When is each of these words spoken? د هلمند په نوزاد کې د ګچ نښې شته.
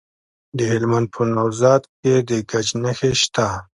د 0.57 0.59
هلمند 0.71 1.07
په 1.15 1.21
نوزاد 1.35 1.83
کې 1.99 2.13
د 2.29 2.31
ګچ 2.49 2.67
نښې 2.83 3.11
شته. 3.21 3.47